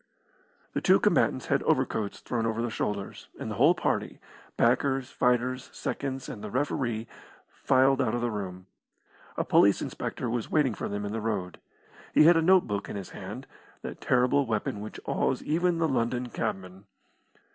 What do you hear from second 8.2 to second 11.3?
the room. A police inspector was waiting for them in the